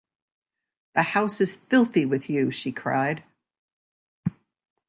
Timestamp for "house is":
1.03-1.55